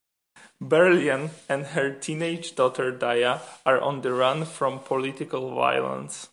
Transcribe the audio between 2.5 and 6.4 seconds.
daughter Daya are on the run from political violence.